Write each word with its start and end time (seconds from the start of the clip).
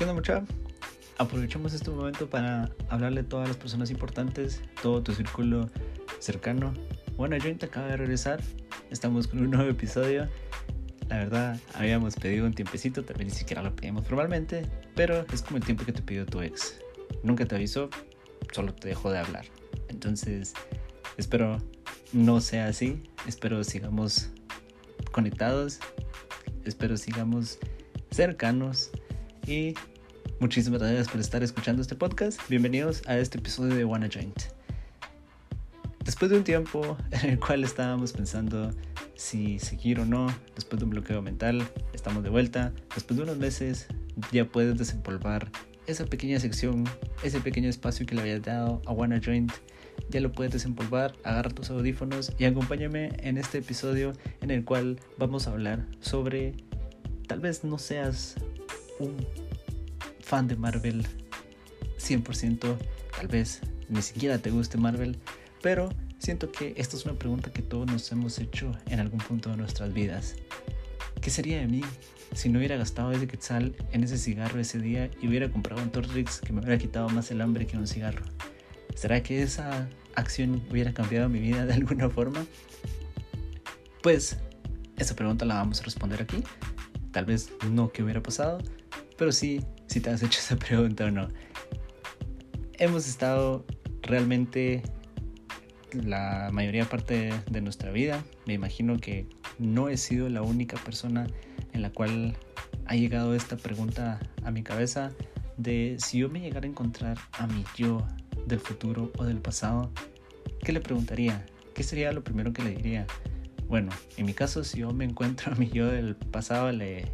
¿Qué 0.00 0.04
onda, 0.04 0.14
mucha? 0.14 0.42
Este 1.74 1.90
momento 1.90 2.30
para 2.30 2.70
hablarle 2.88 3.20
a 3.20 3.28
todas 3.28 3.48
las 3.48 3.58
personas 3.58 3.90
importantes, 3.90 4.62
todo 4.82 5.02
tu 5.02 5.12
círculo 5.12 5.68
cercano. 6.20 6.72
Bueno, 7.18 7.36
yo 7.36 7.54
te 7.58 7.66
acabo 7.66 7.86
de 7.86 7.98
regresar, 7.98 8.40
estamos 8.90 9.28
con 9.28 9.40
un 9.40 9.50
nuevo 9.50 9.68
episodio. 9.68 10.26
La 11.10 11.18
verdad, 11.18 11.60
habíamos 11.74 12.16
pedido 12.16 12.46
un 12.46 12.54
tiempecito, 12.54 13.04
también 13.04 13.28
ni 13.28 13.34
siquiera 13.34 13.60
lo 13.60 13.76
pedimos 13.76 14.06
formalmente, 14.06 14.64
pero 14.94 15.26
es 15.34 15.42
como 15.42 15.58
el 15.58 15.64
tiempo 15.64 15.84
que 15.84 15.92
te 15.92 16.00
pidió 16.00 16.24
tu 16.24 16.40
ex. 16.40 16.80
Nunca 17.22 17.44
te 17.44 17.56
avisó, 17.56 17.90
solo 18.52 18.72
te 18.72 18.88
dejó 18.88 19.10
de 19.10 19.18
hablar. 19.18 19.44
Entonces, 19.88 20.54
espero 21.18 21.58
no 22.14 22.40
sea 22.40 22.68
así, 22.68 23.02
espero 23.26 23.62
sigamos 23.64 24.30
conectados, 25.12 25.78
espero 26.64 26.96
sigamos 26.96 27.58
cercanos 28.10 28.92
y 29.46 29.74
muchísimas 30.40 30.80
gracias 30.80 31.08
por 31.08 31.20
estar 31.20 31.42
escuchando 31.42 31.82
este 31.82 31.94
podcast. 31.94 32.40
Bienvenidos 32.48 33.02
a 33.06 33.18
este 33.18 33.36
episodio 33.38 33.74
de 33.74 33.84
Wanna 33.84 34.08
Joint. 34.12 34.36
Después 36.02 36.30
de 36.30 36.38
un 36.38 36.44
tiempo 36.44 36.96
en 37.10 37.30
el 37.30 37.38
cual 37.38 37.62
estábamos 37.62 38.12
pensando 38.12 38.70
si 39.14 39.58
seguir 39.58 40.00
o 40.00 40.06
no, 40.06 40.34
después 40.54 40.80
de 40.80 40.84
un 40.84 40.90
bloqueo 40.90 41.20
mental, 41.20 41.62
estamos 41.92 42.22
de 42.22 42.30
vuelta. 42.30 42.72
Después 42.94 43.18
de 43.18 43.24
unos 43.24 43.36
meses 43.36 43.86
ya 44.32 44.46
puedes 44.46 44.78
desempolvar 44.78 45.50
esa 45.86 46.06
pequeña 46.06 46.40
sección, 46.40 46.84
ese 47.22 47.40
pequeño 47.40 47.68
espacio 47.68 48.06
que 48.06 48.14
le 48.14 48.22
habías 48.22 48.42
dado 48.42 48.80
a 48.86 48.92
Wanna 48.92 49.20
Joint 49.22 49.52
ya 50.08 50.20
lo 50.20 50.32
puedes 50.32 50.54
desempolvar, 50.54 51.12
agarra 51.22 51.50
tus 51.50 51.68
audífonos 51.68 52.32
y 52.38 52.46
acompáñame 52.46 53.10
en 53.18 53.36
este 53.36 53.58
episodio 53.58 54.14
en 54.40 54.50
el 54.50 54.64
cual 54.64 54.98
vamos 55.18 55.46
a 55.46 55.50
hablar 55.50 55.86
sobre 56.00 56.54
tal 57.26 57.40
vez 57.40 57.62
no 57.62 57.76
seas 57.76 58.36
un 58.98 59.14
fan 60.30 60.46
de 60.46 60.54
Marvel 60.54 61.04
100%, 61.98 62.76
tal 63.16 63.26
vez 63.26 63.62
ni 63.88 64.00
siquiera 64.00 64.38
te 64.38 64.50
guste 64.50 64.78
Marvel, 64.78 65.18
pero 65.60 65.88
siento 66.18 66.52
que 66.52 66.72
esta 66.76 66.96
es 66.96 67.04
una 67.04 67.18
pregunta 67.18 67.52
que 67.52 67.62
todos 67.62 67.90
nos 67.90 68.12
hemos 68.12 68.38
hecho 68.38 68.70
en 68.86 69.00
algún 69.00 69.18
punto 69.18 69.50
de 69.50 69.56
nuestras 69.56 69.92
vidas. 69.92 70.36
¿Qué 71.20 71.30
sería 71.30 71.58
de 71.58 71.66
mí 71.66 71.80
si 72.32 72.48
no 72.48 72.60
hubiera 72.60 72.76
gastado 72.76 73.10
ese 73.10 73.26
quetzal 73.26 73.74
en 73.90 74.04
ese 74.04 74.18
cigarro 74.18 74.60
ese 74.60 74.78
día 74.78 75.10
y 75.20 75.26
hubiera 75.26 75.50
comprado 75.50 75.82
un 75.82 75.90
Tortrix 75.90 76.40
que 76.40 76.52
me 76.52 76.60
hubiera 76.60 76.78
quitado 76.78 77.08
más 77.08 77.32
el 77.32 77.40
hambre 77.40 77.66
que 77.66 77.76
un 77.76 77.88
cigarro? 77.88 78.24
¿Será 78.94 79.24
que 79.24 79.42
esa 79.42 79.88
acción 80.14 80.62
hubiera 80.70 80.94
cambiado 80.94 81.28
mi 81.28 81.40
vida 81.40 81.66
de 81.66 81.74
alguna 81.74 82.08
forma? 82.08 82.46
Pues 84.00 84.36
esa 84.96 85.16
pregunta 85.16 85.44
la 85.44 85.56
vamos 85.56 85.80
a 85.80 85.82
responder 85.82 86.22
aquí. 86.22 86.44
Tal 87.10 87.24
vez 87.24 87.50
no 87.68 87.90
que 87.90 88.04
hubiera 88.04 88.22
pasado, 88.22 88.58
pero 89.18 89.32
sí 89.32 89.60
si 89.90 90.00
te 90.00 90.10
has 90.10 90.22
hecho 90.22 90.38
esa 90.38 90.56
pregunta 90.68 91.06
o 91.06 91.10
no. 91.10 91.28
Hemos 92.74 93.08
estado 93.08 93.66
realmente 94.02 94.82
la 95.92 96.48
mayoría 96.52 96.88
parte 96.88 97.32
de 97.50 97.60
nuestra 97.60 97.90
vida. 97.90 98.22
Me 98.46 98.54
imagino 98.54 98.98
que 98.98 99.26
no 99.58 99.88
he 99.88 99.96
sido 99.96 100.28
la 100.28 100.42
única 100.42 100.76
persona 100.78 101.26
en 101.72 101.82
la 101.82 101.90
cual 101.90 102.36
ha 102.86 102.94
llegado 102.94 103.34
esta 103.34 103.56
pregunta 103.56 104.20
a 104.44 104.50
mi 104.52 104.62
cabeza 104.62 105.10
de 105.56 105.96
si 105.98 106.18
yo 106.18 106.28
me 106.28 106.40
llegara 106.40 106.66
a 106.66 106.70
encontrar 106.70 107.18
a 107.32 107.48
mi 107.48 107.64
yo 107.76 108.06
del 108.46 108.60
futuro 108.60 109.10
o 109.18 109.24
del 109.24 109.38
pasado, 109.38 109.90
¿qué 110.60 110.72
le 110.72 110.80
preguntaría? 110.80 111.44
¿Qué 111.74 111.82
sería 111.82 112.12
lo 112.12 112.22
primero 112.22 112.52
que 112.52 112.62
le 112.62 112.70
diría? 112.70 113.06
Bueno, 113.66 113.90
en 114.16 114.26
mi 114.26 114.34
caso, 114.34 114.62
si 114.62 114.78
yo 114.78 114.92
me 114.92 115.04
encuentro 115.04 115.52
a 115.52 115.56
mi 115.56 115.68
yo 115.68 115.88
del 115.88 116.14
pasado, 116.14 116.70
le, 116.70 117.06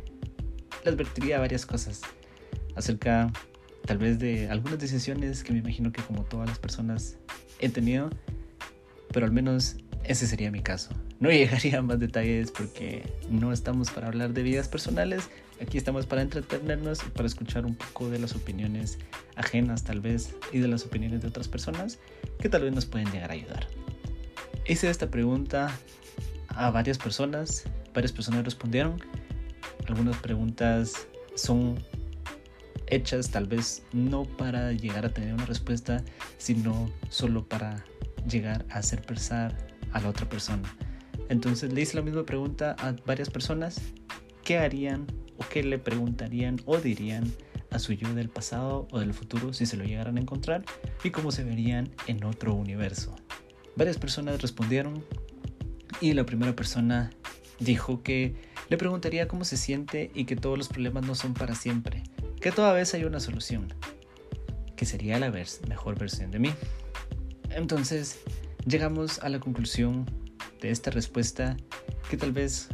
le 0.84 0.90
advertiría 0.90 1.38
varias 1.38 1.64
cosas 1.64 2.02
acerca 2.76 3.32
tal 3.86 3.98
vez 3.98 4.18
de 4.18 4.48
algunas 4.50 4.78
decisiones 4.78 5.42
que 5.42 5.52
me 5.52 5.58
imagino 5.60 5.92
que 5.92 6.02
como 6.02 6.24
todas 6.24 6.48
las 6.48 6.58
personas 6.58 7.16
he 7.58 7.68
tenido, 7.68 8.10
pero 9.12 9.26
al 9.26 9.32
menos 9.32 9.76
ese 10.04 10.26
sería 10.26 10.50
mi 10.50 10.62
caso. 10.62 10.90
No 11.18 11.30
llegaría 11.32 11.78
a 11.78 11.82
más 11.82 11.98
detalles 11.98 12.50
porque 12.50 13.02
no 13.30 13.52
estamos 13.52 13.90
para 13.90 14.08
hablar 14.08 14.32
de 14.32 14.42
vidas 14.42 14.68
personales, 14.68 15.30
aquí 15.60 15.78
estamos 15.78 16.06
para 16.06 16.22
entretenernos 16.22 17.00
y 17.06 17.10
para 17.10 17.26
escuchar 17.26 17.64
un 17.64 17.74
poco 17.74 18.10
de 18.10 18.18
las 18.18 18.34
opiniones 18.34 18.98
ajenas 19.36 19.84
tal 19.84 20.00
vez 20.00 20.34
y 20.52 20.58
de 20.58 20.68
las 20.68 20.84
opiniones 20.84 21.22
de 21.22 21.28
otras 21.28 21.48
personas 21.48 21.98
que 22.38 22.48
tal 22.48 22.62
vez 22.62 22.74
nos 22.74 22.86
pueden 22.86 23.10
llegar 23.10 23.30
a 23.30 23.34
ayudar. 23.34 23.66
Hice 24.66 24.90
esta 24.90 25.10
pregunta 25.10 25.70
a 26.48 26.70
varias 26.70 26.98
personas, 26.98 27.64
varias 27.94 28.12
personas 28.12 28.44
respondieron, 28.44 29.00
algunas 29.86 30.16
preguntas 30.16 31.06
son 31.36 31.78
hechas 32.88 33.30
tal 33.30 33.46
vez 33.46 33.82
no 33.92 34.24
para 34.24 34.72
llegar 34.72 35.04
a 35.04 35.10
tener 35.10 35.34
una 35.34 35.46
respuesta, 35.46 36.04
sino 36.38 36.90
solo 37.08 37.46
para 37.48 37.84
llegar 38.28 38.66
a 38.70 38.78
hacer 38.78 39.02
pensar 39.02 39.56
a 39.92 40.00
la 40.00 40.08
otra 40.08 40.28
persona. 40.28 40.76
Entonces 41.28 41.72
le 41.72 41.80
hice 41.80 41.96
la 41.96 42.02
misma 42.02 42.24
pregunta 42.24 42.76
a 42.78 42.94
varias 43.04 43.30
personas. 43.30 43.80
¿Qué 44.44 44.58
harían 44.58 45.06
o 45.38 45.44
qué 45.48 45.62
le 45.62 45.78
preguntarían 45.78 46.60
o 46.66 46.78
dirían 46.78 47.24
a 47.70 47.78
su 47.78 47.92
yo 47.92 48.14
del 48.14 48.28
pasado 48.28 48.86
o 48.92 49.00
del 49.00 49.12
futuro 49.12 49.52
si 49.52 49.66
se 49.66 49.76
lo 49.76 49.84
llegaran 49.84 50.16
a 50.16 50.20
encontrar 50.20 50.64
y 51.02 51.10
cómo 51.10 51.32
se 51.32 51.44
verían 51.44 51.90
en 52.06 52.24
otro 52.24 52.54
universo? 52.54 53.16
Varias 53.74 53.98
personas 53.98 54.40
respondieron 54.40 55.04
y 56.00 56.12
la 56.12 56.24
primera 56.24 56.54
persona 56.54 57.10
dijo 57.58 58.02
que 58.02 58.34
le 58.68 58.76
preguntaría 58.76 59.28
cómo 59.28 59.44
se 59.44 59.56
siente 59.56 60.10
y 60.14 60.24
que 60.24 60.36
todos 60.36 60.58
los 60.58 60.68
problemas 60.68 61.06
no 61.06 61.14
son 61.14 61.34
para 61.34 61.54
siempre, 61.54 62.02
que 62.46 62.52
toda 62.52 62.72
vez 62.72 62.94
hay 62.94 63.02
una 63.02 63.18
solución, 63.18 63.74
que 64.76 64.86
sería 64.86 65.18
la 65.18 65.32
mejor 65.66 65.98
versión 65.98 66.30
de 66.30 66.38
mí. 66.38 66.52
Entonces, 67.50 68.20
llegamos 68.64 69.18
a 69.18 69.28
la 69.30 69.40
conclusión 69.40 70.08
de 70.60 70.70
esta 70.70 70.92
respuesta 70.92 71.56
que 72.08 72.16
tal 72.16 72.30
vez 72.30 72.68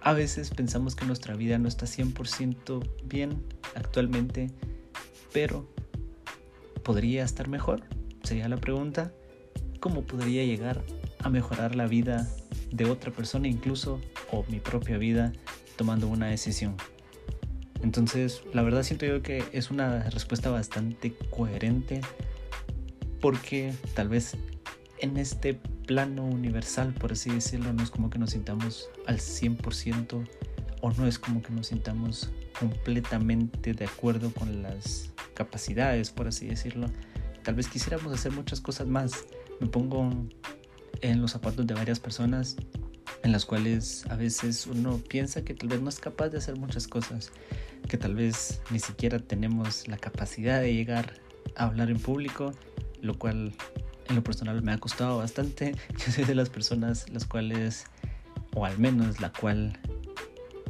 a 0.00 0.14
veces 0.14 0.48
pensamos 0.48 0.96
que 0.96 1.04
nuestra 1.04 1.36
vida 1.36 1.58
no 1.58 1.68
está 1.68 1.84
100% 1.84 2.88
bien 3.04 3.44
actualmente, 3.74 4.50
pero 5.30 5.68
¿podría 6.82 7.22
estar 7.22 7.48
mejor? 7.48 7.82
Sería 8.22 8.48
la 8.48 8.56
pregunta. 8.56 9.12
¿Cómo 9.78 10.06
podría 10.06 10.42
llegar 10.42 10.82
a 11.18 11.28
mejorar 11.28 11.76
la 11.76 11.86
vida 11.86 12.26
de 12.70 12.86
otra 12.86 13.12
persona 13.12 13.46
incluso 13.46 14.00
o 14.30 14.42
mi 14.48 14.58
propia 14.58 14.96
vida 14.96 15.34
tomando 15.76 16.08
una 16.08 16.28
decisión? 16.28 16.78
Entonces, 17.82 18.42
la 18.52 18.62
verdad 18.62 18.82
siento 18.82 19.06
yo 19.06 19.22
que 19.22 19.44
es 19.52 19.70
una 19.70 20.04
respuesta 20.10 20.50
bastante 20.50 21.14
coherente 21.30 22.00
porque 23.20 23.72
tal 23.94 24.08
vez 24.08 24.36
en 24.98 25.16
este 25.16 25.54
plano 25.86 26.24
universal, 26.24 26.94
por 26.94 27.12
así 27.12 27.30
decirlo, 27.30 27.72
no 27.72 27.82
es 27.82 27.90
como 27.90 28.08
que 28.08 28.18
nos 28.18 28.30
sintamos 28.30 28.88
al 29.06 29.18
100% 29.18 30.26
o 30.80 30.92
no 30.92 31.06
es 31.06 31.18
como 31.18 31.42
que 31.42 31.52
nos 31.52 31.68
sintamos 31.68 32.30
completamente 32.58 33.74
de 33.74 33.84
acuerdo 33.84 34.32
con 34.32 34.62
las 34.62 35.10
capacidades, 35.34 36.10
por 36.10 36.28
así 36.28 36.46
decirlo. 36.46 36.86
Tal 37.42 37.54
vez 37.56 37.68
quisiéramos 37.68 38.12
hacer 38.12 38.30
muchas 38.32 38.60
cosas 38.60 38.86
más. 38.86 39.12
Me 39.60 39.66
pongo 39.66 40.10
en 41.00 41.20
los 41.20 41.32
zapatos 41.32 41.66
de 41.66 41.74
varias 41.74 41.98
personas 41.98 42.56
en 43.22 43.32
las 43.32 43.46
cuales 43.46 44.04
a 44.08 44.16
veces 44.16 44.66
uno 44.66 45.00
piensa 45.08 45.44
que 45.44 45.54
tal 45.54 45.68
vez 45.68 45.80
no 45.80 45.88
es 45.88 46.00
capaz 46.00 46.30
de 46.30 46.38
hacer 46.38 46.56
muchas 46.56 46.88
cosas, 46.88 47.30
que 47.88 47.96
tal 47.96 48.14
vez 48.14 48.60
ni 48.70 48.78
siquiera 48.78 49.18
tenemos 49.18 49.86
la 49.88 49.96
capacidad 49.96 50.60
de 50.60 50.74
llegar 50.74 51.14
a 51.56 51.64
hablar 51.64 51.90
en 51.90 51.98
público, 51.98 52.52
lo 53.00 53.18
cual 53.18 53.52
en 54.08 54.16
lo 54.16 54.24
personal 54.24 54.62
me 54.62 54.72
ha 54.72 54.78
costado 54.78 55.18
bastante. 55.18 55.74
Yo 56.04 56.12
soy 56.12 56.24
de 56.24 56.34
las 56.34 56.50
personas 56.50 57.08
las 57.10 57.24
cuales, 57.24 57.84
o 58.54 58.64
al 58.64 58.78
menos 58.78 59.20
la 59.20 59.32
cual 59.32 59.78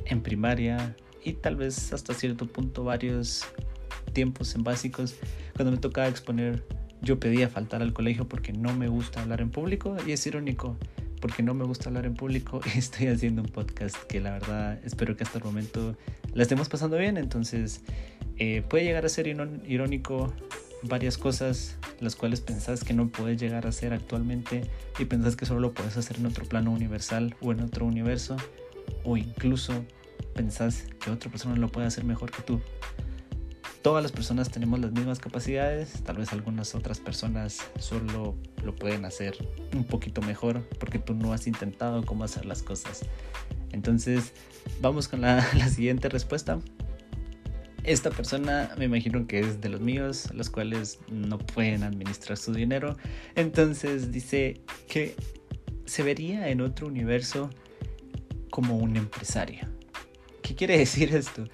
en 0.06 0.22
primaria 0.22 0.94
y 1.24 1.34
tal 1.34 1.56
vez 1.56 1.92
hasta 1.92 2.14
cierto 2.14 2.46
punto 2.46 2.84
varios 2.84 3.44
tiempos 4.12 4.54
en 4.54 4.64
básicos, 4.64 5.14
cuando 5.54 5.72
me 5.72 5.78
tocaba 5.78 6.08
exponer, 6.08 6.66
yo 7.00 7.18
pedía 7.18 7.48
faltar 7.48 7.82
al 7.82 7.92
colegio 7.92 8.28
porque 8.28 8.52
no 8.52 8.74
me 8.74 8.88
gusta 8.88 9.22
hablar 9.22 9.40
en 9.40 9.50
público 9.50 9.96
y 10.06 10.12
es 10.12 10.26
irónico 10.26 10.76
porque 11.22 11.42
no 11.42 11.54
me 11.54 11.64
gusta 11.64 11.88
hablar 11.88 12.04
en 12.04 12.14
público 12.14 12.60
y 12.74 12.78
estoy 12.78 13.06
haciendo 13.06 13.40
un 13.40 13.48
podcast 13.48 13.96
que 14.04 14.20
la 14.20 14.32
verdad 14.32 14.78
espero 14.84 15.16
que 15.16 15.24
hasta 15.24 15.38
el 15.38 15.44
momento 15.44 15.96
la 16.34 16.42
estemos 16.42 16.68
pasando 16.68 16.98
bien, 16.98 17.16
entonces 17.16 17.80
eh, 18.36 18.62
puede 18.68 18.84
llegar 18.84 19.06
a 19.06 19.08
ser 19.08 19.26
irónico 19.28 20.34
varias 20.82 21.16
cosas 21.16 21.76
las 22.00 22.16
cuales 22.16 22.40
pensás 22.40 22.82
que 22.82 22.92
no 22.92 23.08
puedes 23.08 23.40
llegar 23.40 23.66
a 23.66 23.68
hacer 23.68 23.92
actualmente 23.92 24.68
y 24.98 25.04
pensás 25.04 25.36
que 25.36 25.46
solo 25.46 25.60
lo 25.60 25.72
puedes 25.72 25.96
hacer 25.96 26.16
en 26.18 26.26
otro 26.26 26.44
plano 26.44 26.72
universal 26.72 27.36
o 27.40 27.52
en 27.52 27.60
otro 27.60 27.86
universo 27.86 28.36
o 29.04 29.16
incluso 29.16 29.84
pensás 30.34 30.86
que 31.00 31.10
otra 31.10 31.30
persona 31.30 31.54
lo 31.56 31.68
puede 31.68 31.86
hacer 31.86 32.04
mejor 32.04 32.32
que 32.32 32.42
tú. 32.42 32.60
Todas 33.82 34.00
las 34.00 34.12
personas 34.12 34.48
tenemos 34.48 34.78
las 34.78 34.92
mismas 34.92 35.18
capacidades, 35.18 36.04
tal 36.04 36.18
vez 36.18 36.32
algunas 36.32 36.76
otras 36.76 37.00
personas 37.00 37.58
solo 37.80 38.36
lo 38.62 38.76
pueden 38.76 39.04
hacer 39.04 39.36
un 39.74 39.82
poquito 39.82 40.22
mejor 40.22 40.68
porque 40.78 41.00
tú 41.00 41.14
no 41.14 41.32
has 41.32 41.48
intentado 41.48 42.04
cómo 42.04 42.22
hacer 42.22 42.46
las 42.46 42.62
cosas. 42.62 43.00
Entonces, 43.72 44.34
vamos 44.80 45.08
con 45.08 45.22
la, 45.22 45.44
la 45.56 45.68
siguiente 45.68 46.08
respuesta. 46.08 46.60
esta 47.82 48.10
persona 48.10 48.70
me 48.78 48.84
imagino 48.84 49.26
que 49.26 49.40
es 49.40 49.60
de 49.60 49.68
los 49.68 49.80
míos, 49.80 50.28
los 50.32 50.48
cuales 50.48 51.00
no 51.10 51.38
pueden 51.38 51.82
administrar 51.82 52.38
su 52.38 52.52
dinero. 52.52 52.96
Entonces 53.34 54.12
dice 54.12 54.60
que 54.86 55.16
se 55.86 56.04
vería 56.04 56.50
en 56.50 56.60
otro 56.60 56.86
universo 56.86 57.50
como 58.50 58.76
un 58.76 58.96
empresario. 58.96 59.66
¿Qué 60.40 60.54
quiere 60.54 60.78
decir 60.84 61.12
esto? 61.16 61.46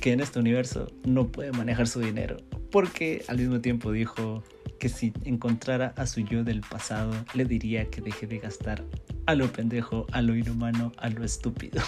Que 0.00 0.12
en 0.12 0.20
este 0.20 0.38
universo 0.38 0.86
no 1.04 1.28
puede 1.28 1.52
manejar 1.52 1.88
su 1.88 2.00
dinero. 2.00 2.36
Porque 2.70 3.24
al 3.28 3.38
mismo 3.38 3.60
tiempo 3.60 3.92
dijo 3.92 4.42
que 4.78 4.88
si 4.88 5.12
encontrara 5.24 5.94
a 5.96 6.06
su 6.06 6.20
yo 6.20 6.44
del 6.44 6.60
pasado, 6.60 7.12
le 7.34 7.44
diría 7.44 7.86
que 7.86 8.00
deje 8.00 8.26
de 8.26 8.38
gastar 8.38 8.84
a 9.26 9.34
lo 9.34 9.50
pendejo, 9.52 10.06
a 10.12 10.22
lo 10.22 10.36
inhumano, 10.36 10.92
a 10.98 11.08
lo 11.08 11.24
estúpido. 11.24 11.82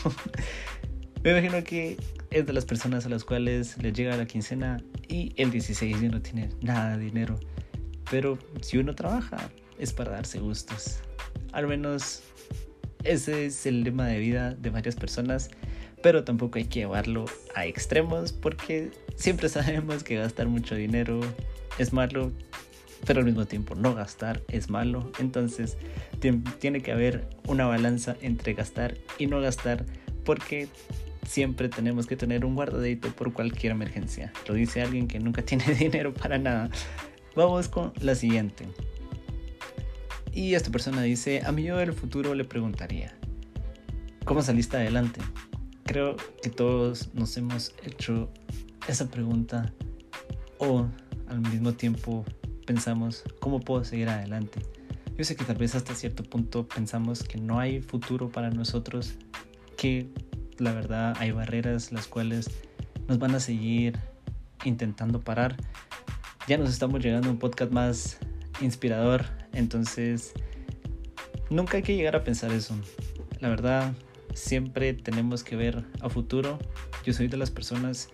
Me 1.25 1.31
imagino 1.31 1.63
que 1.65 1.97
es 2.31 2.47
de 2.47 2.53
las 2.53 2.65
personas 2.65 3.05
a 3.07 3.09
las 3.09 3.25
cuales 3.25 3.77
le 3.79 3.93
llega 3.93 4.17
la 4.17 4.27
quincena 4.27 4.83
y 5.09 5.33
el 5.37 5.51
16 5.51 6.01
ya 6.01 6.09
no 6.09 6.23
tiene 6.23 6.51
nada 6.61 6.97
de 6.97 7.05
dinero. 7.05 7.39
Pero 8.11 8.39
si 8.61 8.79
uno 8.79 8.95
trabaja 8.95 9.51
es 9.79 9.93
para 9.93 10.13
darse 10.13 10.39
gustos. 10.39 11.01
Al 11.53 11.67
menos 11.67 12.23
ese 13.05 13.47
es 13.47 13.67
el 13.67 13.85
lema 13.85 14.07
de 14.07 14.19
vida 14.19 14.55
de 14.55 14.71
varias 14.71 14.97
personas. 14.97 15.51
Pero 16.03 16.25
tampoco 16.25 16.59
hay 16.59 16.65
que 16.65 16.81
llevarlo 16.81 17.25
a 17.55 17.67
extremos 17.67 18.33
porque 18.33 18.91
siempre 19.17 19.49
sabemos 19.49 20.05
que 20.05 20.17
gastar 20.17 20.49
mucho 20.49 20.75
dinero 20.75 21.21
es 21.79 21.93
malo 21.93 22.33
pero 23.07 23.21
al 23.21 23.27
mismo 23.27 23.47
tiempo 23.47 23.75
no 23.75 23.95
gastar 23.95 24.43
es 24.49 24.71
malo. 24.71 25.11
Entonces 25.19 25.77
tiene 26.59 26.81
que 26.83 26.93
haber 26.93 27.29
una 27.47 27.67
balanza 27.67 28.17
entre 28.21 28.55
gastar 28.55 28.97
y 29.19 29.27
no 29.27 29.41
gastar 29.41 29.85
porque 30.25 30.69
siempre 31.27 31.69
tenemos 31.69 32.07
que 32.07 32.17
tener 32.17 32.45
un 32.45 32.55
guardadito 32.55 33.09
por 33.11 33.33
cualquier 33.33 33.73
emergencia. 33.73 34.33
Lo 34.47 34.55
dice 34.55 34.83
alguien 34.83 35.09
que 35.09 35.21
nunca 35.21 35.43
tiene 35.45 35.65
dinero 35.75 36.13
para 36.13 36.39
nada. 36.39 36.71
Vamos 37.37 37.69
con 37.69 37.93
la 38.01 38.15
siguiente. 38.15 38.67
Y 40.33 40.55
esta 40.55 40.71
persona 40.71 41.03
dice, 41.03 41.43
a 41.45 41.53
mí 41.53 41.65
yo 41.65 41.77
del 41.79 41.93
futuro 41.93 42.35
le 42.35 42.45
preguntaría, 42.45 43.17
¿cómo 44.25 44.43
saliste 44.43 44.77
adelante? 44.77 45.21
Creo 45.89 46.17
que 46.43 46.51
todos 46.51 47.15
nos 47.15 47.35
hemos 47.39 47.73
hecho 47.83 48.29
esa 48.87 49.09
pregunta 49.09 49.73
o 50.59 50.87
al 51.29 51.41
mismo 51.41 51.73
tiempo 51.73 52.27
pensamos, 52.67 53.25
¿cómo 53.41 53.61
puedo 53.61 53.83
seguir 53.85 54.11
adelante? 54.11 54.61
Yo 55.17 55.25
sé 55.25 55.35
que 55.35 55.47
tal 55.47 55.57
vez 55.57 55.75
hasta 55.75 55.95
cierto 55.95 56.25
punto 56.25 56.69
pensamos 56.69 57.23
que 57.23 57.39
no 57.39 57.59
hay 57.59 57.81
futuro 57.81 58.29
para 58.29 58.51
nosotros, 58.51 59.15
que 59.79 60.11
la 60.59 60.75
verdad 60.75 61.17
hay 61.21 61.31
barreras 61.31 61.91
las 61.91 62.07
cuales 62.07 62.51
nos 63.09 63.19
van 63.19 63.35
a 63.35 63.41
seguir 63.41 63.99
intentando 64.67 65.23
parar. 65.23 65.57
Ya 66.49 66.59
nos 66.59 66.69
estamos 66.69 67.03
llegando 67.03 67.31
a 67.31 67.33
un 67.33 67.39
podcast 67.39 67.73
más 67.73 68.19
inspirador, 68.61 69.25
entonces 69.55 70.35
nunca 71.49 71.79
hay 71.79 71.83
que 71.83 71.97
llegar 71.97 72.15
a 72.15 72.25
pensar 72.25 72.53
eso. 72.53 72.79
La 73.41 73.49
verdad, 73.49 73.95
siempre 74.39 74.95
tenemos 74.95 75.43
que 75.43 75.57
ver 75.57 75.85
a 76.01 76.09
futuro. 76.09 76.59
Yo 77.05 77.13
soy 77.13 77.29
de 77.29 77.37
las 77.37 77.51
personas 77.51 78.09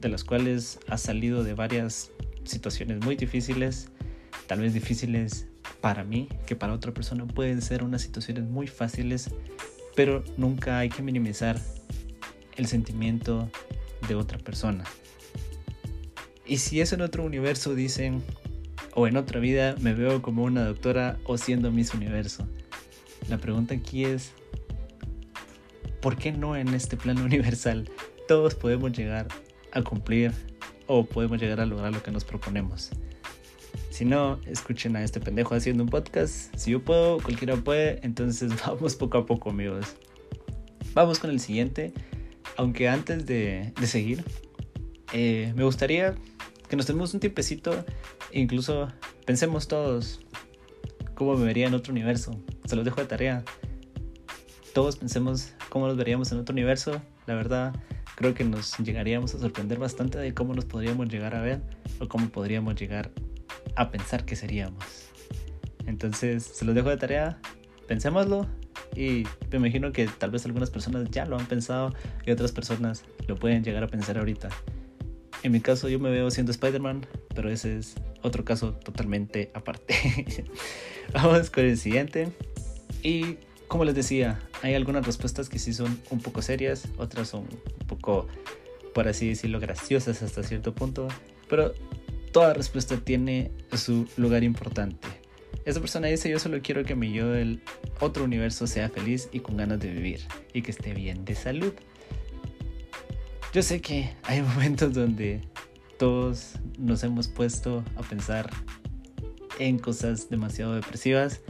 de 0.00 0.08
las 0.08 0.24
cuales 0.24 0.78
ha 0.88 0.98
salido 0.98 1.44
de 1.44 1.54
varias 1.54 2.10
situaciones 2.44 3.04
muy 3.04 3.16
difíciles, 3.16 3.88
tal 4.46 4.60
vez 4.60 4.74
difíciles 4.74 5.46
para 5.80 6.04
mí, 6.04 6.28
que 6.46 6.56
para 6.56 6.72
otra 6.72 6.92
persona 6.92 7.26
pueden 7.26 7.62
ser 7.62 7.82
unas 7.82 8.02
situaciones 8.02 8.44
muy 8.44 8.66
fáciles, 8.66 9.30
pero 9.94 10.24
nunca 10.36 10.78
hay 10.78 10.88
que 10.88 11.02
minimizar 11.02 11.60
el 12.56 12.66
sentimiento 12.66 13.50
de 14.08 14.14
otra 14.14 14.38
persona. 14.38 14.84
Y 16.46 16.58
si 16.58 16.80
es 16.80 16.92
en 16.92 17.00
otro 17.00 17.24
universo, 17.24 17.74
dicen, 17.74 18.22
o 18.94 19.06
en 19.06 19.16
otra 19.16 19.38
vida 19.38 19.76
me 19.80 19.94
veo 19.94 20.20
como 20.20 20.42
una 20.42 20.64
doctora 20.64 21.18
o 21.24 21.38
siendo 21.38 21.70
Miss 21.70 21.94
Universo. 21.94 22.48
La 23.28 23.38
pregunta 23.38 23.74
aquí 23.74 24.04
es, 24.04 24.32
¿por 26.00 26.16
qué 26.16 26.32
no 26.32 26.56
en 26.56 26.74
este 26.74 26.96
plano 26.96 27.24
universal 27.24 27.90
todos 28.28 28.54
podemos 28.54 28.92
llegar 28.92 29.26
a 29.72 29.82
cumplir 29.82 30.32
o 30.86 31.04
podemos 31.04 31.40
llegar 31.40 31.60
a 31.60 31.66
lograr 31.66 31.92
lo 31.92 32.02
que 32.02 32.10
nos 32.10 32.24
proponemos. 32.24 32.90
Si 33.90 34.04
no, 34.04 34.40
escuchen 34.46 34.96
a 34.96 35.04
este 35.04 35.20
pendejo 35.20 35.54
haciendo 35.54 35.84
un 35.84 35.88
podcast. 35.88 36.52
Si 36.56 36.72
yo 36.72 36.82
puedo, 36.82 37.18
cualquiera 37.18 37.56
puede. 37.56 38.00
Entonces 38.02 38.52
vamos 38.66 38.96
poco 38.96 39.18
a 39.18 39.26
poco, 39.26 39.50
amigos. 39.50 39.94
Vamos 40.94 41.20
con 41.20 41.30
el 41.30 41.38
siguiente. 41.38 41.92
Aunque 42.56 42.88
antes 42.88 43.24
de, 43.24 43.72
seguir, 43.84 44.24
eh, 45.12 45.52
me 45.54 45.62
gustaría 45.64 46.16
que 46.68 46.76
nos 46.76 46.86
demos 46.86 47.14
un 47.14 47.20
tiempecito. 47.20 47.84
E 48.32 48.40
incluso 48.40 48.88
pensemos 49.26 49.68
todos 49.68 50.20
cómo 51.14 51.36
me 51.36 51.44
vería 51.44 51.68
en 51.68 51.74
otro 51.74 51.92
universo. 51.92 52.40
Se 52.64 52.74
los 52.74 52.84
dejo 52.84 53.00
de 53.00 53.06
tarea. 53.06 53.44
Todos 54.72 54.96
pensemos 54.96 55.52
cómo 55.70 55.86
nos 55.86 55.96
veríamos 55.96 56.30
en 56.32 56.38
otro 56.38 56.52
universo. 56.52 57.00
La 57.26 57.34
verdad, 57.34 57.74
creo 58.16 58.34
que 58.34 58.44
nos 58.44 58.76
llegaríamos 58.78 59.34
a 59.34 59.38
sorprender 59.38 59.78
bastante 59.78 60.18
de 60.18 60.34
cómo 60.34 60.52
nos 60.52 60.66
podríamos 60.66 61.08
llegar 61.08 61.34
a 61.34 61.40
ver 61.40 61.62
o 61.98 62.08
cómo 62.08 62.28
podríamos 62.28 62.74
llegar 62.74 63.10
a 63.76 63.90
pensar 63.90 64.26
que 64.26 64.36
seríamos. 64.36 64.84
Entonces, 65.86 66.42
se 66.44 66.64
los 66.66 66.74
dejo 66.74 66.90
de 66.90 66.98
tarea, 66.98 67.38
pensémoslo 67.88 68.46
y 68.94 69.24
me 69.50 69.58
imagino 69.58 69.92
que 69.92 70.06
tal 70.06 70.30
vez 70.30 70.44
algunas 70.44 70.70
personas 70.70 71.10
ya 71.10 71.24
lo 71.24 71.38
han 71.38 71.46
pensado 71.46 71.94
y 72.26 72.30
otras 72.30 72.52
personas 72.52 73.04
lo 73.26 73.36
pueden 73.36 73.64
llegar 73.64 73.82
a 73.82 73.86
pensar 73.86 74.18
ahorita. 74.18 74.48
En 75.42 75.52
mi 75.52 75.60
caso 75.60 75.88
yo 75.88 75.98
me 75.98 76.10
veo 76.10 76.30
siendo 76.30 76.52
Spider-Man, 76.52 77.06
pero 77.34 77.50
ese 77.50 77.78
es 77.78 77.94
otro 78.22 78.44
caso 78.44 78.74
totalmente 78.74 79.50
aparte. 79.54 79.94
Vamos 81.14 81.50
con 81.50 81.64
el 81.64 81.78
siguiente. 81.78 82.28
Y 83.02 83.38
como 83.70 83.84
les 83.84 83.94
decía, 83.94 84.40
hay 84.62 84.74
algunas 84.74 85.06
respuestas 85.06 85.48
que 85.48 85.60
sí 85.60 85.72
son 85.72 85.96
un 86.10 86.18
poco 86.18 86.42
serias, 86.42 86.88
otras 86.98 87.28
son 87.28 87.42
un 87.42 87.86
poco, 87.86 88.26
por 88.92 89.06
así 89.06 89.28
decirlo, 89.28 89.60
graciosas 89.60 90.24
hasta 90.24 90.42
cierto 90.42 90.74
punto, 90.74 91.06
pero 91.48 91.72
toda 92.32 92.52
respuesta 92.52 92.96
tiene 92.96 93.52
su 93.74 94.08
lugar 94.16 94.42
importante. 94.42 95.06
Esa 95.64 95.78
persona 95.78 96.08
dice, 96.08 96.28
yo 96.28 96.40
solo 96.40 96.58
quiero 96.62 96.82
que 96.82 96.96
mi 96.96 97.12
yo 97.12 97.28
del 97.30 97.62
otro 98.00 98.24
universo 98.24 98.66
sea 98.66 98.88
feliz 98.88 99.28
y 99.30 99.38
con 99.38 99.56
ganas 99.56 99.78
de 99.78 99.92
vivir 99.92 100.26
y 100.52 100.62
que 100.62 100.72
esté 100.72 100.92
bien 100.92 101.24
de 101.24 101.36
salud. 101.36 101.72
Yo 103.52 103.62
sé 103.62 103.80
que 103.80 104.10
hay 104.24 104.42
momentos 104.54 104.94
donde 104.94 105.42
todos 105.96 106.54
nos 106.76 107.04
hemos 107.04 107.28
puesto 107.28 107.84
a 107.94 108.02
pensar 108.02 108.50
en 109.60 109.78
cosas 109.78 110.28
demasiado 110.28 110.74
depresivas, 110.74 111.40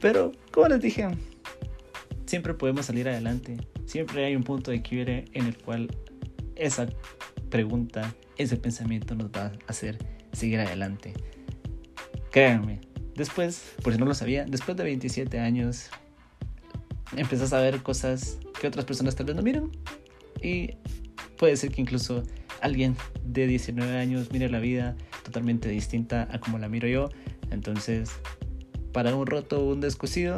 pero 0.00 0.32
como 0.50 0.66
les 0.66 0.80
dije, 0.80 1.06
siempre 2.30 2.54
podemos 2.54 2.86
salir 2.86 3.08
adelante. 3.08 3.56
Siempre 3.86 4.24
hay 4.24 4.36
un 4.36 4.44
punto 4.44 4.70
de 4.70 4.82
quiebre 4.82 5.24
en 5.32 5.46
el 5.46 5.58
cual 5.58 5.88
esa 6.54 6.86
pregunta, 7.50 8.14
ese 8.36 8.56
pensamiento 8.56 9.16
nos 9.16 9.32
va 9.32 9.46
a 9.46 9.52
hacer 9.66 9.98
seguir 10.30 10.60
adelante. 10.60 11.12
Créanme, 12.30 12.82
después, 13.16 13.72
por 13.82 13.92
si 13.92 13.98
no 13.98 14.06
lo 14.06 14.14
sabía, 14.14 14.44
después 14.44 14.76
de 14.76 14.84
27 14.84 15.40
años, 15.40 15.90
empezás 17.16 17.52
a 17.52 17.58
ver 17.58 17.82
cosas 17.82 18.38
que 18.60 18.68
otras 18.68 18.84
personas 18.84 19.16
tal 19.16 19.26
vez 19.26 19.34
no 19.34 19.42
miran. 19.42 19.72
Y 20.40 20.76
puede 21.36 21.56
ser 21.56 21.72
que 21.72 21.80
incluso 21.80 22.22
alguien 22.60 22.96
de 23.24 23.48
19 23.48 23.98
años 23.98 24.30
mire 24.30 24.48
la 24.48 24.60
vida 24.60 24.94
totalmente 25.24 25.68
distinta 25.68 26.28
a 26.30 26.38
como 26.38 26.58
la 26.58 26.68
miro 26.68 26.86
yo. 26.86 27.08
Entonces, 27.50 28.12
para 28.92 29.16
un 29.16 29.26
roto 29.26 29.64
un 29.64 29.80
descosido, 29.80 30.36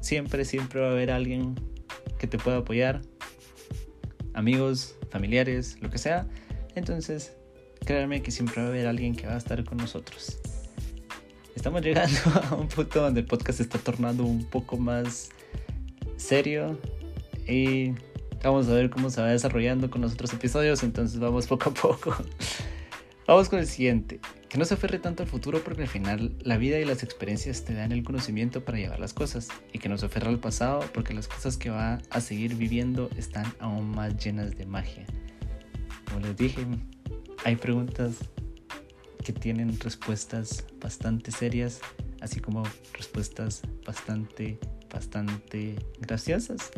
Siempre, 0.00 0.44
siempre 0.44 0.80
va 0.80 0.88
a 0.88 0.90
haber 0.92 1.10
alguien 1.10 1.54
que 2.18 2.26
te 2.26 2.38
pueda 2.38 2.58
apoyar. 2.58 3.02
Amigos, 4.34 4.96
familiares, 5.10 5.78
lo 5.80 5.90
que 5.90 5.98
sea. 5.98 6.26
Entonces, 6.74 7.32
créanme 7.84 8.22
que 8.22 8.30
siempre 8.30 8.60
va 8.60 8.68
a 8.68 8.70
haber 8.70 8.86
alguien 8.86 9.14
que 9.14 9.26
va 9.26 9.34
a 9.34 9.38
estar 9.38 9.62
con 9.64 9.78
nosotros. 9.78 10.38
Estamos 11.54 11.82
llegando 11.82 12.18
a 12.50 12.54
un 12.54 12.68
punto 12.68 13.02
donde 13.02 13.20
el 13.20 13.26
podcast 13.26 13.58
se 13.58 13.64
está 13.64 13.78
tornando 13.78 14.24
un 14.24 14.44
poco 14.44 14.76
más 14.76 15.30
serio 16.16 16.78
y 17.46 17.94
vamos 18.42 18.68
a 18.68 18.74
ver 18.74 18.90
cómo 18.90 19.10
se 19.10 19.20
va 19.20 19.28
desarrollando 19.28 19.90
con 19.90 20.02
los 20.02 20.12
otros 20.12 20.32
episodios, 20.32 20.82
entonces 20.82 21.18
vamos 21.18 21.46
poco 21.46 21.70
a 21.70 21.74
poco. 21.74 22.16
Vamos 23.26 23.50
con 23.50 23.58
el 23.58 23.66
siguiente. 23.66 24.20
Que 24.48 24.56
no 24.56 24.64
se 24.64 24.74
aferre 24.74 24.98
tanto 24.98 25.22
al 25.22 25.28
futuro 25.28 25.62
porque 25.62 25.82
al 25.82 25.88
final 25.88 26.34
la 26.40 26.56
vida 26.56 26.78
y 26.78 26.84
las 26.84 27.02
experiencias 27.02 27.64
te 27.64 27.74
dan 27.74 27.92
el 27.92 28.02
conocimiento 28.02 28.64
para 28.64 28.78
llevar 28.78 28.98
las 28.98 29.12
cosas. 29.12 29.48
Y 29.72 29.78
que 29.78 29.90
no 29.90 29.98
se 29.98 30.06
aferre 30.06 30.28
al 30.28 30.38
pasado 30.38 30.80
porque 30.94 31.12
las 31.12 31.28
cosas 31.28 31.58
que 31.58 31.68
va 31.68 32.00
a 32.10 32.20
seguir 32.20 32.54
viviendo 32.54 33.10
están 33.16 33.46
aún 33.58 33.90
más 33.90 34.16
llenas 34.16 34.56
de 34.56 34.64
magia. 34.64 35.04
Como 36.06 36.20
les 36.20 36.36
dije, 36.36 36.66
hay 37.44 37.56
preguntas 37.56 38.16
que 39.22 39.32
tienen 39.34 39.78
respuestas 39.78 40.64
bastante 40.80 41.30
serias, 41.30 41.80
así 42.22 42.40
como 42.40 42.62
respuestas 42.94 43.60
bastante, 43.84 44.58
bastante 44.90 45.74
graciosas. 46.00 46.70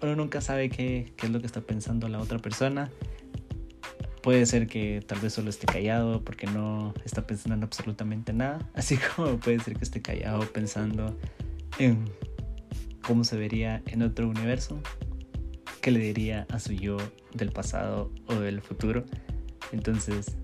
Uno 0.00 0.14
nunca 0.14 0.40
sabe 0.40 0.68
qué, 0.68 1.12
qué 1.16 1.26
es 1.26 1.32
lo 1.32 1.40
que 1.40 1.46
está 1.46 1.60
pensando 1.60 2.08
la 2.08 2.20
otra 2.20 2.38
persona 2.38 2.90
Puede 4.26 4.44
ser 4.44 4.66
que 4.66 5.04
tal 5.06 5.20
vez 5.20 5.34
solo 5.34 5.50
esté 5.50 5.66
callado 5.68 6.24
porque 6.24 6.48
no 6.48 6.92
está 7.04 7.28
pensando 7.28 7.54
en 7.54 7.62
absolutamente 7.62 8.32
nada, 8.32 8.68
así 8.74 8.96
como 8.96 9.38
puede 9.38 9.60
ser 9.60 9.76
que 9.76 9.84
esté 9.84 10.02
callado 10.02 10.40
pensando 10.52 11.16
en 11.78 12.06
cómo 13.06 13.22
se 13.22 13.36
vería 13.36 13.84
en 13.86 14.02
otro 14.02 14.28
universo, 14.28 14.80
qué 15.80 15.92
le 15.92 16.00
diría 16.00 16.44
a 16.50 16.58
su 16.58 16.72
yo 16.72 16.96
del 17.34 17.52
pasado 17.52 18.10
o 18.26 18.34
del 18.34 18.62
futuro. 18.62 19.04
Entonces, 19.70 20.36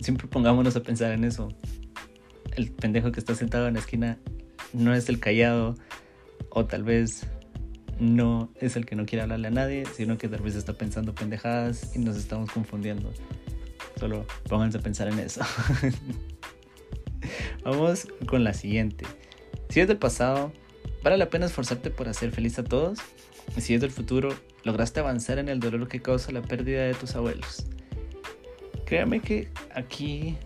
siempre 0.00 0.26
pongámonos 0.26 0.74
a 0.74 0.82
pensar 0.82 1.12
en 1.12 1.22
eso. 1.22 1.46
El 2.56 2.72
pendejo 2.72 3.12
que 3.12 3.20
está 3.20 3.36
sentado 3.36 3.68
en 3.68 3.74
la 3.74 3.78
esquina 3.78 4.18
no 4.72 4.92
es 4.92 5.08
el 5.08 5.20
callado 5.20 5.76
o 6.50 6.66
tal 6.66 6.82
vez 6.82 7.28
no 7.98 8.50
es 8.60 8.76
el 8.76 8.86
que 8.86 8.96
no 8.96 9.06
quiere 9.06 9.22
hablarle 9.22 9.48
a 9.48 9.50
nadie, 9.50 9.84
sino 9.86 10.18
que 10.18 10.28
tal 10.28 10.42
vez 10.42 10.54
está 10.54 10.74
pensando 10.74 11.14
pendejadas 11.14 11.94
y 11.96 11.98
nos 11.98 12.16
estamos 12.16 12.50
confundiendo. 12.50 13.10
Solo 13.98 14.26
pónganse 14.48 14.78
a 14.78 14.80
pensar 14.82 15.08
en 15.08 15.18
eso. 15.18 15.40
Vamos 17.64 18.06
con 18.26 18.44
la 18.44 18.52
siguiente. 18.52 19.06
Si 19.70 19.80
es 19.80 19.88
del 19.88 19.98
pasado, 19.98 20.52
¿vale 21.02 21.16
la 21.16 21.30
pena 21.30 21.46
esforzarte 21.46 21.90
por 21.90 22.08
hacer 22.08 22.30
feliz 22.30 22.58
a 22.58 22.64
todos? 22.64 22.98
Y 23.56 23.60
si 23.60 23.74
es 23.74 23.80
del 23.80 23.90
futuro, 23.90 24.28
lograste 24.64 25.00
avanzar 25.00 25.38
en 25.38 25.48
el 25.48 25.60
dolor 25.60 25.88
que 25.88 26.02
causa 26.02 26.32
la 26.32 26.42
pérdida 26.42 26.84
de 26.84 26.94
tus 26.94 27.14
abuelos. 27.16 27.66
Créame 28.84 29.20
que 29.20 29.48
aquí, 29.74 30.36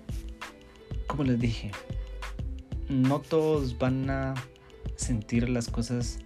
como 1.06 1.24
les 1.24 1.38
dije, 1.38 1.72
no 2.88 3.20
todos 3.20 3.76
van 3.78 4.08
a 4.08 4.34
sentir 4.96 5.48
las 5.48 5.68
cosas 5.68 6.20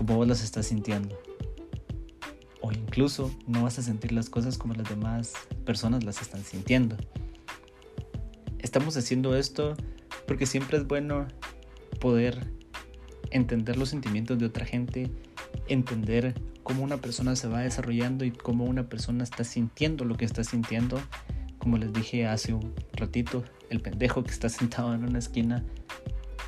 como 0.00 0.16
vos 0.16 0.26
las 0.26 0.42
estás 0.42 0.64
sintiendo. 0.64 1.20
O 2.62 2.72
incluso 2.72 3.30
no 3.46 3.64
vas 3.64 3.78
a 3.78 3.82
sentir 3.82 4.12
las 4.12 4.30
cosas 4.30 4.56
como 4.56 4.72
las 4.72 4.88
demás 4.88 5.34
personas 5.66 6.04
las 6.04 6.22
están 6.22 6.42
sintiendo. 6.42 6.96
Estamos 8.60 8.96
haciendo 8.96 9.36
esto 9.36 9.76
porque 10.26 10.46
siempre 10.46 10.78
es 10.78 10.86
bueno 10.86 11.28
poder 12.00 12.50
entender 13.30 13.76
los 13.76 13.90
sentimientos 13.90 14.38
de 14.38 14.46
otra 14.46 14.64
gente, 14.64 15.10
entender 15.68 16.32
cómo 16.62 16.82
una 16.82 16.96
persona 16.96 17.36
se 17.36 17.48
va 17.48 17.60
desarrollando 17.60 18.24
y 18.24 18.30
cómo 18.30 18.64
una 18.64 18.88
persona 18.88 19.22
está 19.22 19.44
sintiendo 19.44 20.06
lo 20.06 20.16
que 20.16 20.24
está 20.24 20.44
sintiendo. 20.44 20.98
Como 21.58 21.76
les 21.76 21.92
dije 21.92 22.26
hace 22.26 22.54
un 22.54 22.72
ratito, 22.94 23.44
el 23.68 23.82
pendejo 23.82 24.24
que 24.24 24.30
está 24.30 24.48
sentado 24.48 24.94
en 24.94 25.04
una 25.04 25.18
esquina 25.18 25.62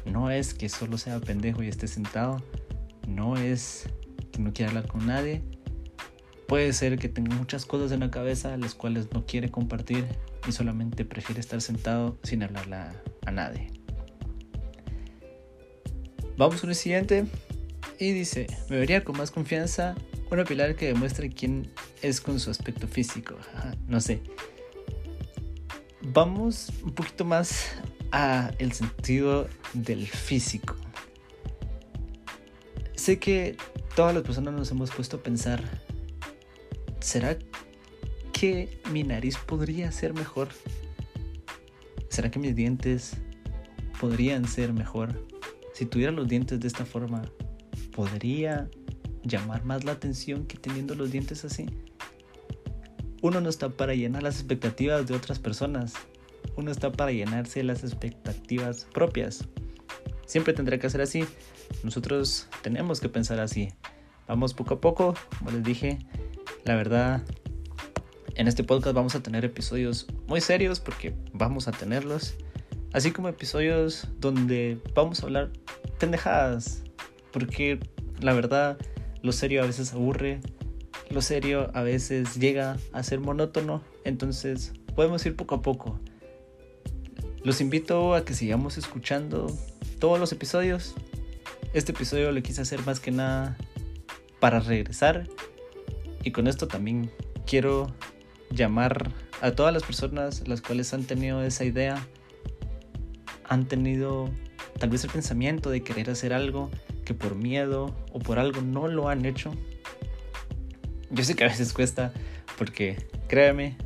no 0.07 0.31
es 0.31 0.55
que 0.55 0.71
solo 0.71 0.97
sea 0.97 1.21
pendejo 1.21 1.63
y 1.63 1.69
esté 1.69 1.87
sentado, 1.87 2.43
no 3.07 3.37
es 3.37 3.89
que 4.33 4.41
no 4.41 4.53
quiera 4.53 4.71
hablar 4.71 4.89
con 4.89 5.07
nadie. 5.07 5.43
Puede 6.49 6.73
ser 6.73 6.99
que 6.99 7.09
tenga 7.09 7.35
muchas 7.35 7.65
cosas 7.65 7.93
en 7.93 8.01
la 8.01 8.11
cabeza 8.11 8.57
las 8.57 8.75
cuales 8.75 9.09
no 9.13 9.25
quiere 9.25 9.51
compartir 9.51 10.05
y 10.47 10.53
solamente 10.53 11.05
prefiere 11.05 11.41
estar 11.41 11.61
sentado 11.61 12.19
sin 12.23 12.43
hablarle 12.43 12.77
a, 12.77 13.31
nadie. 13.31 13.71
Vamos 16.37 16.61
con 16.61 16.71
el 16.71 16.77
siguiente. 16.77 17.27
Y 17.99 18.13
dice, 18.13 18.49
me 18.69 18.79
vería 18.79 19.05
con 19.05 19.17
más 19.17 19.31
confianza 19.31 19.95
una 20.31 20.45
pilar 20.45 20.75
que 20.75 20.87
demuestre 20.87 21.31
quién 21.31 21.71
es 22.01 22.21
con 22.21 22.41
su 22.41 22.51
aspecto 22.51 22.89
físico. 22.89 23.37
no 23.87 24.01
sé. 24.01 24.23
Vamos 26.03 26.71
un 26.83 26.93
poquito 26.93 27.25
más 27.25 27.73
a 28.11 28.51
el 28.59 28.73
sentido 28.73 29.49
del 29.73 30.07
físico. 30.07 30.77
Sé 33.03 33.19
que 33.19 33.57
todas 33.97 34.15
las 34.15 34.23
personas 34.23 34.55
nos 34.55 34.71
hemos 34.71 34.93
puesto 34.93 35.17
a 35.17 35.23
pensar, 35.25 35.61
¿será 37.01 37.37
que 38.33 38.79
mi 38.93 39.03
nariz 39.03 39.37
podría 39.39 39.91
ser 39.91 40.15
mejor? 40.15 40.51
¿Será 42.11 42.31
que 42.31 42.39
mis 42.39 42.55
dientes 42.55 43.15
podrían 44.01 44.47
ser 44.47 44.73
mejor? 44.73 45.27
Si 45.75 45.85
tuviera 45.85 46.13
los 46.13 46.29
dientes 46.29 46.61
de 46.61 46.69
esta 46.69 46.85
forma, 46.85 47.23
¿podría 47.91 48.71
llamar 49.25 49.65
más 49.65 49.83
la 49.83 49.91
atención 49.91 50.47
que 50.47 50.57
teniendo 50.57 50.95
los 50.95 51.11
dientes 51.11 51.45
así? 51.45 51.67
Uno 53.21 53.41
no 53.41 53.49
está 53.49 53.69
para 53.69 53.97
llenar 53.97 54.23
las 54.23 54.37
expectativas 54.37 55.09
de 55.09 55.17
otras 55.17 55.41
personas, 55.41 55.95
uno 56.55 56.71
está 56.71 56.93
para 56.93 57.11
llenarse 57.11 57.65
las 57.65 57.83
expectativas 57.83 58.87
propias. 58.95 59.49
Siempre 60.33 60.55
tendrá 60.55 60.79
que 60.79 60.89
ser 60.89 61.03
así, 61.03 61.27
nosotros 61.85 62.49
tenemos 62.63 63.03
que 63.03 63.11
pensar 63.11 63.39
así. 63.39 63.75
Vamos 64.27 64.55
poco 64.55 64.73
a 64.73 64.81
poco, 64.81 65.15
como 65.39 65.51
les 65.51 65.63
dije, 65.63 65.99
la 66.65 66.75
verdad, 66.75 67.21
en 68.35 68.49
este 68.49 68.65
podcast 68.65 68.97
vamos 68.97 69.15
a 69.15 69.23
tener 69.23 69.45
episodios 69.45 70.07
muy 70.27 70.41
serios 70.41 70.81
porque 70.81 71.15
vamos 71.35 71.69
a 71.69 71.73
tenerlos, 71.73 72.35
así 72.95 73.11
como 73.11 73.29
episodios 73.29 74.09
donde 74.21 74.79
vamos 74.95 75.21
a 75.23 75.27
hablar 75.27 75.51
pendejadas, 75.99 76.83
porque 77.31 77.79
la 78.23 78.33
verdad, 78.33 78.79
lo 79.21 79.33
serio 79.33 79.63
a 79.63 79.67
veces 79.67 79.93
aburre, 79.93 80.41
lo 81.11 81.21
serio 81.21 81.71
a 81.75 81.83
veces 81.83 82.37
llega 82.37 82.79
a 82.95 83.03
ser 83.03 83.21
monótono, 83.21 83.83
entonces 84.05 84.73
podemos 84.97 85.27
ir 85.27 85.37
poco 85.37 85.57
a 85.57 85.61
poco. 85.61 86.01
Los 87.45 87.61
invito 87.61 88.15
a 88.15 88.25
que 88.25 88.33
sigamos 88.33 88.79
escuchando 88.79 89.55
todos 90.03 90.19
los 90.19 90.33
episodios. 90.33 90.97
Este 91.75 91.93
episodio 91.93 92.33
lo 92.33 92.43
quise 92.43 92.61
hacer 92.61 92.85
más 92.85 92.99
que 92.99 93.13
nada 93.13 93.57
para 94.41 94.59
regresar. 94.59 95.29
Y 96.25 96.33
con 96.33 96.49
esto 96.49 96.67
también 96.67 97.09
quiero 97.47 97.87
llamar 98.51 99.13
a 99.43 99.53
todas 99.53 99.73
las 99.73 99.85
personas 99.85 100.49
las 100.49 100.61
cuales 100.61 100.93
han 100.93 101.05
tenido 101.05 101.41
esa 101.45 101.65
idea, 101.65 102.05
han 103.49 103.69
tenido 103.69 104.29
tal 104.81 104.91
vez 104.91 105.05
el 105.05 105.11
pensamiento 105.11 105.71
de 105.71 105.85
querer 105.85 106.11
hacer 106.11 106.33
algo 106.33 106.69
que 107.05 107.15
por 107.15 107.37
miedo 107.37 107.95
o 108.11 108.19
por 108.19 108.41
algo 108.41 108.61
no 108.61 108.89
lo 108.89 109.09
han 109.09 109.25
hecho. 109.25 109.53
Yo 111.11 111.23
sé 111.23 111.37
que 111.37 111.45
a 111.45 111.47
veces 111.47 111.73
cuesta 111.73 112.13
porque 112.59 113.07
créeme, 113.29 113.77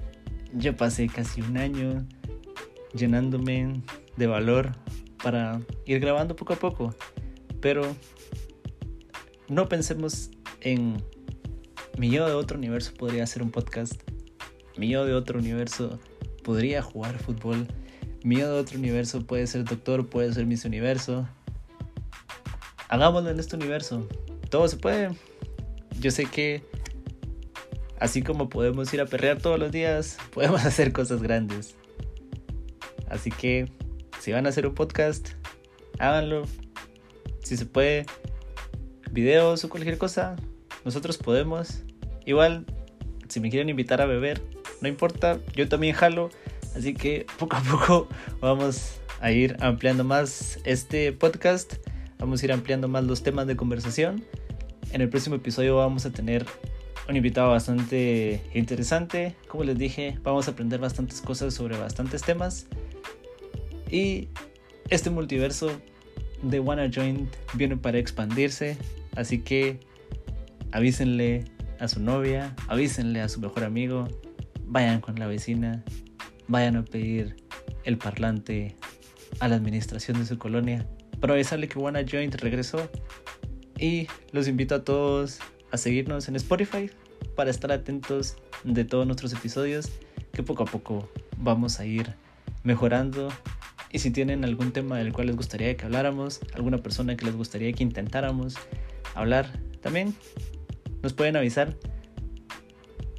yo 0.54 0.75
pasé 0.78 1.08
casi 1.08 1.42
un 1.42 1.58
año 1.58 2.06
llenándome 2.94 3.82
de 4.16 4.26
valor 4.26 4.73
para 5.23 5.61
ir 5.85 6.00
grabando 6.00 6.37
poco 6.37 6.52
a 6.52 6.56
poco. 6.56 6.94
Pero 7.61 7.82
no 9.49 9.68
pensemos 9.68 10.30
en 10.61 11.02
mi 11.99 12.11
yo 12.11 12.26
de 12.26 12.35
otro 12.35 12.58
universo 12.58 12.92
podría 12.94 13.25
hacer 13.25 13.42
un 13.42 13.50
podcast. 13.50 13.94
Mi 14.76 14.88
yo 14.88 15.04
de 15.04 15.14
otro 15.14 15.38
universo 15.38 15.99
podría 16.44 16.82
jugar 16.82 17.18
fútbol. 17.18 17.66
Mi 18.23 18.37
yo 18.37 18.52
de 18.52 18.61
otro 18.61 18.78
universo 18.78 19.26
puede 19.26 19.46
ser 19.46 19.64
doctor, 19.64 20.08
puede 20.08 20.32
ser 20.32 20.46
Miss 20.46 20.64
Universo. 20.64 21.28
Hagámoslo 22.88 23.30
en 23.30 23.38
este 23.40 23.56
universo. 23.56 24.06
Todo 24.50 24.68
se 24.68 24.76
puede. 24.76 25.11
Yo 26.00 26.11
sé 26.11 26.26
que 26.26 26.62
así 27.99 28.23
como 28.23 28.49
podemos 28.49 28.92
ir 28.92 29.00
a 29.00 29.06
perrear 29.06 29.38
todos 29.38 29.58
los 29.58 29.73
días, 29.73 30.18
podemos 30.35 30.64
hacer 30.64 30.92
cosas 30.92 31.23
grandes. 31.23 31.76
Así 33.08 33.30
que 33.30 33.70
si 34.20 34.32
van 34.32 34.46
a 34.46 34.50
hacer 34.50 34.66
un 34.66 34.75
podcast, 34.75 35.30
háganlo 35.99 36.44
si 37.46 37.56
se 37.56 37.64
puede, 37.64 38.06
videos 39.12 39.62
o 39.62 39.68
cualquier 39.68 39.99
cosa, 39.99 40.35
nosotros 40.85 41.16
podemos. 41.16 41.85
Igual, 42.25 42.66
si 43.28 43.38
me 43.38 43.50
quieren 43.50 43.68
invitar 43.68 44.00
a 44.00 44.06
beber, 44.06 44.42
no 44.80 44.88
importa, 44.88 45.38
yo 45.54 45.68
también 45.68 45.94
jalo. 45.94 46.30
Así 46.75 46.92
que 46.92 47.25
poco 47.38 47.54
a 47.54 47.61
poco 47.62 48.08
vamos 48.40 49.00
a 49.20 49.30
ir 49.30 49.56
ampliando 49.61 50.02
más 50.02 50.58
este 50.64 51.12
podcast. 51.12 51.75
Vamos 52.18 52.42
a 52.42 52.46
ir 52.46 52.52
ampliando 52.52 52.88
más 52.88 53.04
los 53.04 53.23
temas 53.23 53.46
de 53.46 53.54
conversación. 53.54 54.25
En 54.92 55.00
el 55.00 55.08
próximo 55.08 55.37
episodio 55.37 55.76
vamos 55.76 56.04
a 56.04 56.11
tener 56.11 56.44
un 57.08 57.14
invitado 57.14 57.50
bastante 57.50 58.42
interesante. 58.54 59.37
Como 59.46 59.62
les 59.62 59.78
dije, 59.78 60.18
vamos 60.25 60.49
a 60.49 60.50
aprender 60.50 60.80
bastantes 60.80 61.20
cosas 61.20 61.54
sobre 61.54 61.78
bastantes 61.78 62.23
temas. 62.23 62.66
Y 63.90 64.28
este 64.90 65.11
multiverso 65.11 65.71
de 66.43 66.61
Wanna 66.61 66.90
Join 66.93 67.28
viene 67.55 67.76
para 67.76 67.99
expandirse, 67.99 68.76
así 69.16 69.40
que 69.40 69.81
avísenle 70.73 71.45
a 71.78 71.88
su 71.88 72.00
novia, 72.00 72.55
avísenle 72.69 73.21
a 73.21 73.28
su 73.28 73.40
mejor 73.40 73.64
amigo, 73.64 74.09
vayan 74.64 75.00
con 75.00 75.16
la 75.16 75.26
vecina, 75.26 75.85
vayan 76.49 76.76
a 76.76 76.85
pedir 76.85 77.37
el 77.85 77.99
parlante 77.99 78.76
a 79.40 79.49
la 79.49 79.57
administración 79.57 80.19
de 80.19 80.26
su 80.26 80.38
colonia. 80.38 80.87
Para 81.21 81.35
avisarle 81.35 81.69
que 81.69 81.78
Wanna 81.78 82.05
Join 82.09 82.31
regresó 82.33 82.90
y 83.78 84.07
los 84.33 84.49
invito 84.49 84.75
a 84.75 84.85
todos 84.85 85.38
a 85.71 85.76
seguirnos 85.76 86.28
en 86.28 86.37
Spotify 86.37 86.90
para 87.35 87.50
estar 87.50 87.73
atentos 87.73 88.37
de 88.64 88.85
todos 88.85 89.07
nuestros 89.07 89.33
episodios 89.33 89.90
que 90.33 90.43
poco 90.43 90.64
a 90.64 90.66
poco 90.66 91.09
vamos 91.38 91.81
a 91.81 91.87
ir 91.87 92.14
mejorando 92.62 93.28
y 93.93 93.99
si 93.99 94.11
tienen 94.11 94.45
algún 94.45 94.73
tema 94.73 94.99
del 94.99 95.12
cual 95.12 95.28
les 95.28 95.37
gustaría 95.37 95.76
que 95.76 95.85
habláramos, 95.85 96.40
alguna 96.55 96.78
persona 96.78 97.16
que 97.16 97.25
les 97.25 97.37
gustaría 97.37 97.73
que 97.73 97.83
intentáramos 97.83 98.57
hablar, 99.14 99.61
también 99.81 100.14
nos 101.02 101.12
pueden 101.12 101.37
avisar. 101.37 101.76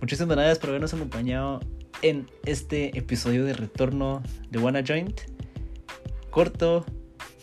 Muchísimas 0.01 0.35
gracias 0.35 0.59
por 0.59 0.69
habernos 0.69 0.93
acompañado 0.93 1.61
en 2.01 2.27
este 2.45 2.97
episodio 2.97 3.45
de 3.45 3.53
retorno 3.53 4.21
de 4.49 4.59
Wanna 4.59 4.83
Joint. 4.85 5.21
Corto, 6.29 6.85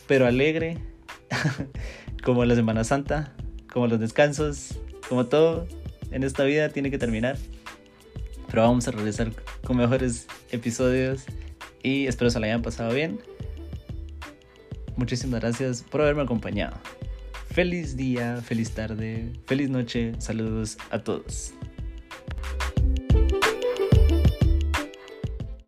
pero 0.07 0.27
alegre, 0.27 0.79
como 2.25 2.45
la 2.45 2.55
Semana 2.55 2.85
Santa, 2.85 3.35
como 3.73 3.87
los 3.87 3.99
descansos, 3.99 4.79
como 5.09 5.27
todo 5.27 5.67
en 6.11 6.23
esta 6.23 6.45
vida 6.45 6.69
tiene 6.69 6.91
que 6.91 6.99
terminar. 6.99 7.37
Pero 8.49 8.63
vamos 8.63 8.87
a 8.87 8.93
regresar 8.93 9.33
con 9.65 9.79
mejores 9.79 10.29
episodios 10.53 11.25
y 11.85 12.09
espero 12.09 12.31
se 12.31 12.41
la 12.41 12.47
hayan 12.47 12.63
pasado 12.63 12.93
bien. 12.93 13.21
Muchísimas 14.97 15.41
gracias 15.41 15.83
por 15.83 16.01
haberme 16.01 16.23
acompañado. 16.23 16.77
Feliz 17.51 17.97
día, 17.97 18.43
feliz 18.43 18.73
tarde, 18.73 19.31
feliz 19.47 19.71
noche, 19.71 20.13
saludos 20.19 20.77
a 20.91 20.99
todos. 20.99 21.55